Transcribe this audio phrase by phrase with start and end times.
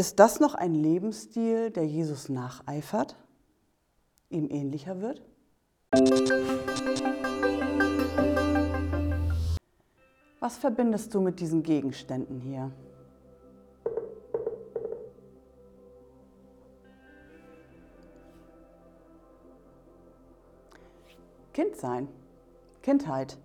[0.00, 3.16] Ist das noch ein Lebensstil, der Jesus nacheifert,
[4.30, 5.20] ihm ähnlicher wird?
[10.40, 12.70] Was verbindest du mit diesen Gegenständen hier?
[21.52, 22.08] Kind sein,
[22.80, 23.36] Kindheit.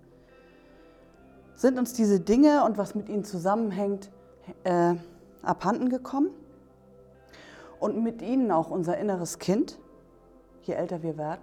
[1.56, 4.10] Sind uns diese Dinge und was mit ihnen zusammenhängt
[4.64, 4.96] äh,
[5.42, 6.30] abhanden gekommen?
[7.80, 9.80] Und mit ihnen auch unser inneres Kind,
[10.64, 11.42] je älter wir werden?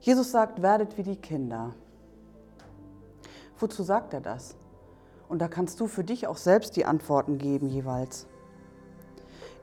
[0.00, 1.74] Jesus sagt, werdet wie die Kinder.
[3.58, 4.56] Wozu sagt er das?
[5.28, 8.26] Und da kannst du für dich auch selbst die Antworten geben jeweils.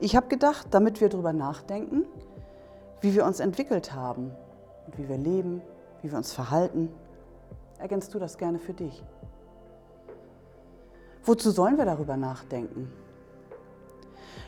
[0.00, 2.04] Ich habe gedacht, damit wir darüber nachdenken,
[3.00, 4.32] wie wir uns entwickelt haben
[4.86, 5.62] und wie wir leben,
[6.02, 6.90] wie wir uns verhalten.
[7.78, 9.02] Ergänzt du das gerne für dich?
[11.24, 12.92] Wozu sollen wir darüber nachdenken?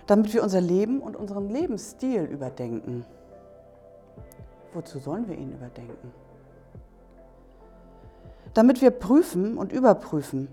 [0.07, 3.05] Damit wir unser Leben und unseren Lebensstil überdenken.
[4.73, 6.13] Wozu sollen wir ihn überdenken?
[8.55, 10.49] Damit wir prüfen und überprüfen,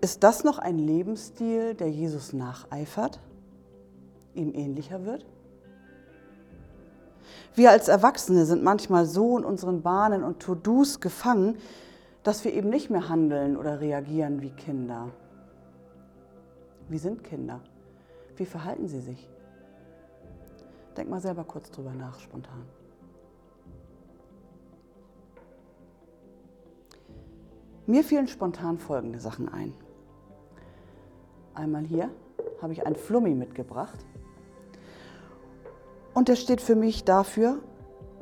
[0.00, 3.18] ist das noch ein Lebensstil, der Jesus nacheifert,
[4.34, 5.24] ihm ähnlicher wird?
[7.54, 11.56] Wir als Erwachsene sind manchmal so in unseren Bahnen und To-Dos gefangen,
[12.22, 15.08] dass wir eben nicht mehr handeln oder reagieren wie Kinder.
[16.88, 17.60] Wie sind Kinder?
[18.38, 19.28] Wie verhalten sie sich?
[20.96, 22.64] Denk mal selber kurz drüber nach, spontan.
[27.86, 29.74] Mir fielen spontan folgende Sachen ein.
[31.54, 32.10] Einmal hier
[32.62, 33.98] habe ich ein Flummi mitgebracht.
[36.14, 37.60] Und der steht für mich dafür,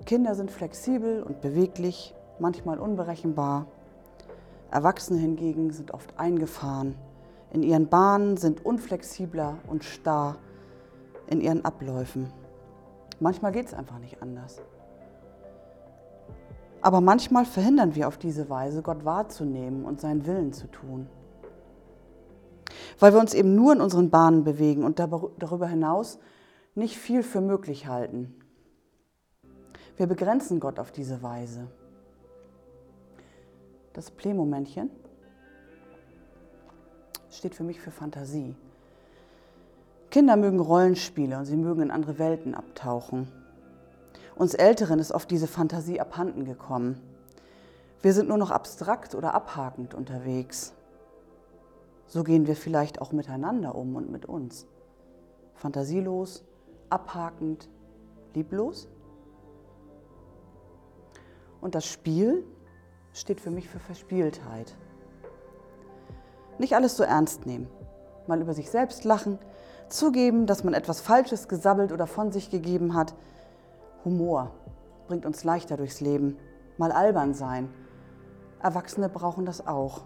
[0.06, 3.66] Kinder sind flexibel und beweglich, manchmal unberechenbar.
[4.70, 6.94] Erwachsene hingegen sind oft eingefahren,
[7.52, 10.36] in ihren Bahnen sind unflexibler und starr
[11.28, 12.32] in ihren Abläufen.
[13.20, 14.60] Manchmal geht es einfach nicht anders.
[16.82, 21.08] Aber manchmal verhindern wir auf diese Weise, Gott wahrzunehmen und seinen Willen zu tun.
[22.98, 26.18] Weil wir uns eben nur in unseren Bahnen bewegen und darüber hinaus
[26.74, 28.34] nicht viel für möglich halten.
[29.96, 31.68] Wir begrenzen Gott auf diese Weise.
[33.94, 34.90] Das Playmomentchen
[37.36, 38.54] steht für mich für Fantasie.
[40.10, 43.28] Kinder mögen Rollenspiele und sie mögen in andere Welten abtauchen.
[44.34, 47.00] Uns Älteren ist oft diese Fantasie abhanden gekommen.
[48.02, 50.72] Wir sind nur noch abstrakt oder abhakend unterwegs.
[52.06, 54.66] So gehen wir vielleicht auch miteinander um und mit uns.
[55.54, 56.44] Fantasielos,
[56.90, 57.68] abhakend,
[58.34, 58.88] lieblos.
[61.60, 62.44] Und das Spiel
[63.12, 64.76] steht für mich für Verspieltheit.
[66.58, 67.68] Nicht alles so ernst nehmen,
[68.26, 69.38] mal über sich selbst lachen,
[69.88, 73.14] zugeben, dass man etwas Falsches gesabbelt oder von sich gegeben hat.
[74.04, 74.50] Humor
[75.08, 76.38] bringt uns leichter durchs Leben,
[76.78, 77.68] mal albern sein.
[78.60, 80.02] Erwachsene brauchen das auch.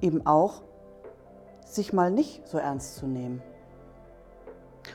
[0.00, 0.62] Eben auch,
[1.64, 3.42] sich mal nicht so ernst zu nehmen.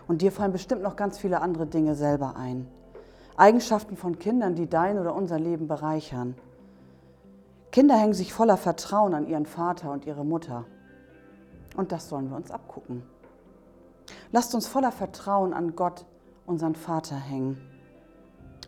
[0.08, 2.68] Und dir fallen bestimmt noch ganz viele andere Dinge selber ein.
[3.38, 6.36] Eigenschaften von Kindern, die dein oder unser Leben bereichern.
[7.72, 10.66] Kinder hängen sich voller Vertrauen an ihren Vater und ihre Mutter.
[11.76, 13.04] Und das sollen wir uns abgucken.
[14.32, 16.06] Lasst uns voller Vertrauen an Gott,
[16.46, 17.58] unseren Vater, hängen.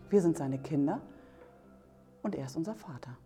[0.09, 1.01] Wir sind seine Kinder
[2.23, 3.17] und er ist unser Vater.